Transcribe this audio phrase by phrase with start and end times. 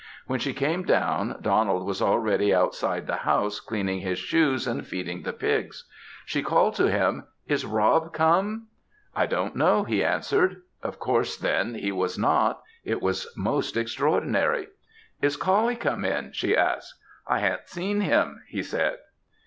[0.25, 5.21] When she came down, Donald was already outside the house cleaning his shoes and feeding
[5.21, 5.83] the pigs.
[6.25, 8.65] She called to him, "Is Rob come?"
[9.15, 10.63] "I don't know," he answered.
[10.81, 12.63] Of course, then, he was not.
[12.83, 14.69] It was most extraordinary.
[15.21, 16.95] "Is Coullie come in?" she asked.
[17.27, 18.97] "I ha'nt seen him," he said.